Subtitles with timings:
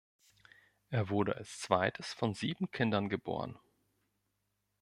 [0.89, 3.59] Er wurde als zweites von sieben Kindern geboren.